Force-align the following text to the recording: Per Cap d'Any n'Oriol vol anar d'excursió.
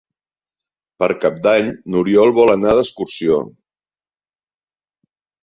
Per 1.03 1.09
Cap 1.25 1.37
d'Any 1.47 1.69
n'Oriol 1.95 2.33
vol 2.39 2.53
anar 2.55 2.73
d'excursió. 2.81 3.39